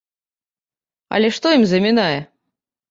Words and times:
Але 1.19 1.27
што 1.37 1.47
ім 1.59 1.63
замінае? 1.75 2.19